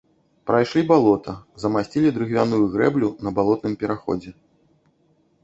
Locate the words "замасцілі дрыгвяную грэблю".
1.63-3.07